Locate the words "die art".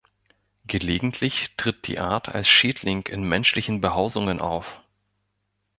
1.85-2.27